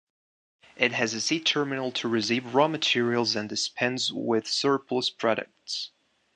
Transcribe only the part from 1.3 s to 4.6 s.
terminal to receive raw materials and dispense with